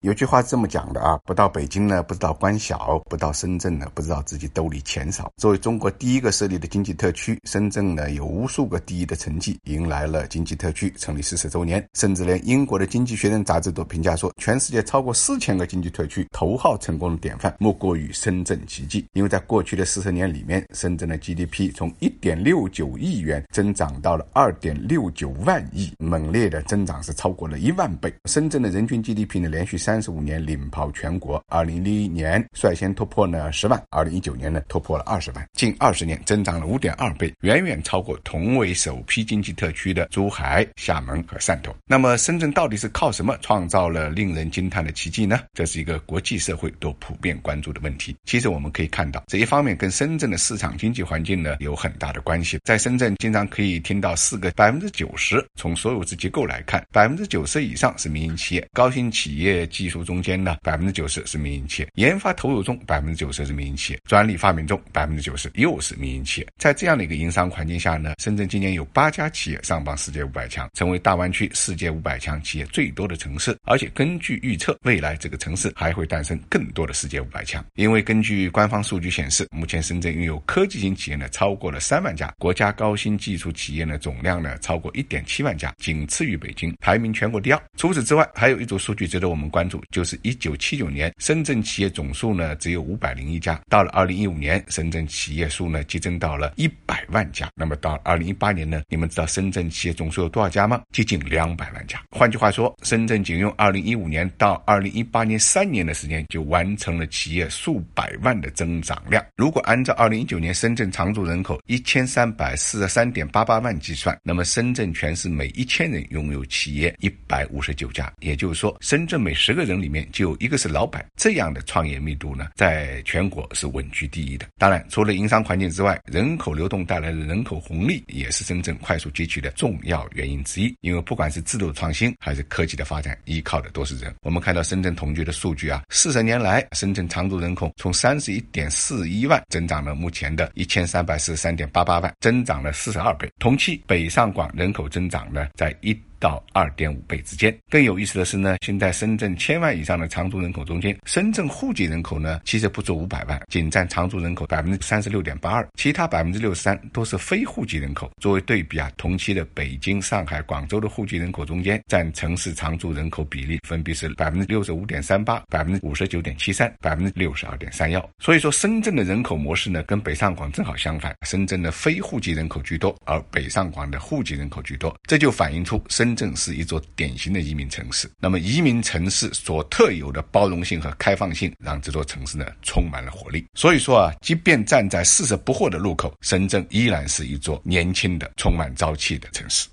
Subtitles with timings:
[0.00, 5.30] 有句话是这么讲的啊，不到北京呢，不知道官小；不到深圳呢，不知道自己兜里钱少。
[5.36, 11.86] 作为中国第一个设立的经济特区，深圳呢有无数个第一的成绩，迎来了经济特区成立四十周年。
[11.92, 19.04] 甚至连英国的《经济学人》杂志都评价说，全世界超过四千个经济特区头号成功的典范，莫过于深圳奇迹。
[19.12, 28.10] 因为在过去的四十年里面，深圳的 GDP 从一点六九亿元增长到了二点六九万亿，猛烈的增长是超过了一万倍。
[28.24, 29.89] 深圳的人均 GDP 呢，连续三。
[29.90, 41.74] 三十五年领跑全国，二零零一年率先突破呢十万，二零一九年呢突破了二十万，近二十年增长了五点二倍，远远超过同为首批经济特区的珠海、厦门和汕头。
[41.86, 45.40] 那么深圳到底是靠什么创造了令人惊叹的奇迹呢？
[45.54, 48.14] 这是一个国际社会都普遍关注的问题。
[48.24, 52.60] 其实我们可以看到，这一方面跟深圳的市场经济环境呢有很大的关系。
[52.62, 59.66] 在深圳，经常可以听到四个百分之九十，从所有制结构来看，百分之九十以上是民营企业，高新企业。
[59.80, 66.46] 技术中间呢，百分之九十是民营企业；研发投入中，百分之九十是民营企业；专利发明中，百分之九十又是民营企业。
[66.58, 73.56] 在这样的一个营商环境下呢，深圳今年有八家企业上榜世界五百强，成为大湾区世界五百强企业最多的城市。
[73.64, 77.64] 而且根据预测，未来这个城市还会诞生更多的世界五百强。
[77.76, 87.62] 因为根据官方数据显示，目前深圳拥有科技型企业呢超过了三万家，国家高新技术企业呢总量呢超过一点七万家，仅次于北京，排名全国第二。
[87.78, 89.69] 除此之外，还有一组数据值得我们关。
[89.90, 97.50] 就是一九七九年，深圳企业总数呢只有五百零一家，到了二零一五年，深圳企业数呢激增到了一百万家。
[97.54, 100.82] 那么到二零一八年呢，你们知道深圳企业总数有多少家吗？
[100.92, 102.02] 接近两百万家。
[102.10, 109.24] 换句话说，深圳仅用二零一五年到二零一八年三年的时间，就完成了企业数百万的增长量。
[109.36, 119.59] 如果按照二零一九年深圳常住人口一千三百四十三点八八万计算，那么深圳全市每一千人拥有企业一百五十九家，也就是说，深圳每十个。
[119.60, 124.46] 个人里面就有一个是老板，这样的创业密度呢，在全国是稳居第一的。
[124.56, 130.74] 当然，除了营商环境之外，人口流动带来的人口红利也是深圳快速崛起的重要原因之一。
[130.80, 134.14] 因为不管是制度创新还是科技的发展，依靠的都是人。
[134.22, 143.30] 我们看到深圳统计的数据啊，四十年来，深圳常住人口从三十一点四一万增长了目前的一千三百四十三点八八万，增长了四十二倍。
[143.38, 145.94] 同期北上广人口增长呢，在一。
[146.20, 147.52] 到二点五倍之间。
[147.68, 158.10] 更有意思的是呢，现在深圳千万以上的常住人口中间，深圳户籍人口呢，其实不足五百万，仅占常住人口百分之三十六点八二，其他百分之六十三都是非户籍人口。
[158.20, 168.10] 作为对比啊，同期的北京、上海、广州的户籍人口中间，占城市常住人口比例分别是百分之六十五点三八、百分之五十九点七三、百分之六十二点三幺。
[168.18, 176.09] 所以说，深圳的人口模式呢，跟北上广正好相反，深圳的非户籍人口居多，而北上广的户籍人口居多，这就反映出深。
[176.10, 183.46] 深圳是一座典型的移民城市，那么移民城市所特有的包容性和开放性，让这座城市呢充满了活力。
[183.54, 189.68] 所以说啊，即便站在四十不惑的路口，深圳依然是一座年轻的、充满朝气的城市。